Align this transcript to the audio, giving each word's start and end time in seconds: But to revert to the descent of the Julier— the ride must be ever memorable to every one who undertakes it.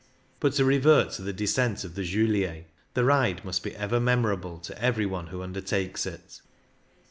But 0.39 0.53
to 0.53 0.65
revert 0.65 1.11
to 1.11 1.21
the 1.21 1.31
descent 1.31 1.83
of 1.83 1.93
the 1.93 2.01
Julier— 2.01 2.63
the 2.95 3.03
ride 3.03 3.45
must 3.45 3.61
be 3.61 3.75
ever 3.75 3.99
memorable 3.99 4.57
to 4.57 4.81
every 4.83 5.05
one 5.05 5.27
who 5.27 5.43
undertakes 5.43 6.07
it. 6.07 6.41